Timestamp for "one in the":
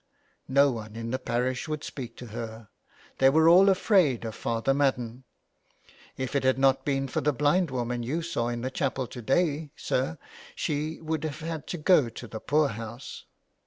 0.71-1.19